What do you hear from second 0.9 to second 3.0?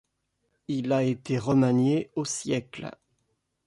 a été remanié au siècle.